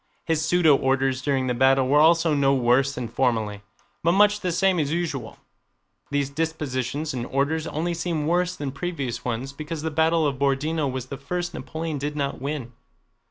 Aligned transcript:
His 0.25 0.43
pseudo 0.43 0.75
orders 0.75 1.21
during 1.21 1.45
the 1.45 1.53
battle 1.53 1.87
were 1.87 1.99
also 1.99 2.33
no 2.33 2.55
worse 2.55 2.95
than 2.95 3.07
formerly, 3.07 3.61
but 4.01 4.13
much 4.13 4.39
the 4.39 4.51
same 4.51 4.79
as 4.79 4.91
usual. 4.91 5.37
These 6.09 6.31
dispositions 6.31 7.13
and 7.13 7.27
orders 7.27 7.67
only 7.67 7.93
seem 7.93 8.25
worse 8.25 8.55
than 8.55 8.71
previous 8.71 9.23
ones 9.23 9.53
because 9.53 9.83
the 9.83 9.91
battle 9.91 10.25
of 10.25 10.39
Borodinó 10.39 10.91
was 10.91 11.05
the 11.05 11.17
first 11.17 11.53
Napoleon 11.53 11.99
did 11.99 12.15
not 12.15 12.41
win. 12.41 12.73